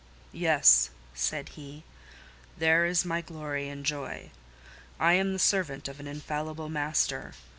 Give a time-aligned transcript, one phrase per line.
[0.33, 1.83] "Yes," said he,
[2.57, 4.31] "there is my glory and joy.
[4.99, 7.35] I am the servant of an infallible Master.